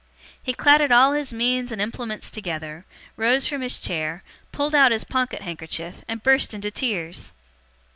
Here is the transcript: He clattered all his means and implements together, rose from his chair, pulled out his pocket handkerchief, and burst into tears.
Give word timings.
He 0.41 0.55
clattered 0.55 0.91
all 0.91 1.11
his 1.13 1.31
means 1.31 1.71
and 1.71 1.79
implements 1.79 2.31
together, 2.31 2.85
rose 3.17 3.47
from 3.47 3.61
his 3.61 3.77
chair, 3.77 4.23
pulled 4.51 4.73
out 4.73 4.91
his 4.91 5.03
pocket 5.03 5.43
handkerchief, 5.43 6.01
and 6.07 6.23
burst 6.23 6.55
into 6.55 6.71
tears. 6.71 7.33